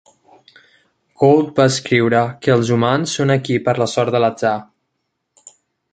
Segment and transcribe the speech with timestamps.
[1.23, 4.57] Gould va escriure que els humans són aquí per la sort de l'atzar.